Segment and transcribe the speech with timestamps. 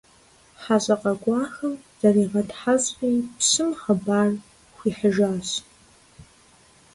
[0.61, 4.29] ХьэщӀэ къэкӀуахэм заригъэтхьэщӀри пщым хъыбар
[4.75, 5.49] хуихьыжащ.